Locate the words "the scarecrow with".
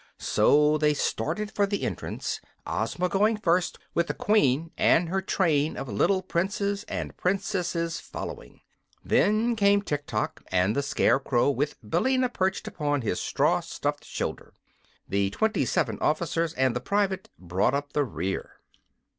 10.75-11.77